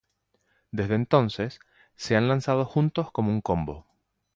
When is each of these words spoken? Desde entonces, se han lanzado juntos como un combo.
Desde 0.71 0.95
entonces, 0.95 1.59
se 1.95 2.15
han 2.15 2.27
lanzado 2.27 2.65
juntos 2.65 3.11
como 3.11 3.29
un 3.29 3.39
combo. 3.41 3.85